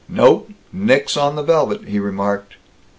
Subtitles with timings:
[0.09, 0.49] "Nope.
[0.73, 2.55] Nix on the velvet," he remarked.